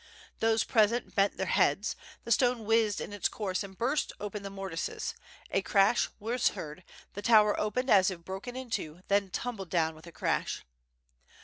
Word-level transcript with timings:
Those 0.39 0.63
present 0.63 1.13
bent 1.13 1.37
their 1.37 1.45
heads, 1.45 1.95
the 2.23 2.31
stone 2.31 2.65
whizzed 2.65 2.99
in 2.99 3.13
its 3.13 3.29
course 3.29 3.61
and 3.61 3.77
burst 3.77 4.11
open 4.19 4.41
the 4.41 4.49
mortices; 4.49 5.13
a 5.51 5.61
crash 5.61 6.09
was 6.19 6.47
heard, 6.57 6.83
the 7.13 7.21
tower 7.21 7.59
opened 7.59 7.91
as 7.91 8.09
if 8.09 8.25
broken 8.25 8.55
in 8.55 8.71
two, 8.71 9.01
then 9.09 9.29
tumbled 9.29 9.69
down 9.69 9.93
with 9.93 10.07
a 10.07 10.11
crash. 10.11 10.63